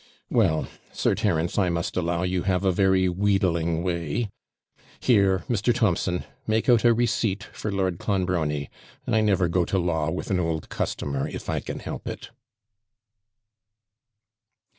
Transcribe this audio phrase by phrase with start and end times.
[0.31, 4.31] 'Well, Sir Terence, I must allow you have a very wheedling way
[4.99, 5.71] Here, Mr.
[5.75, 8.71] Thompson, make out a receipt for Lord Clonbrony:
[9.05, 12.31] I never go to law with an old customer, if I can help it.'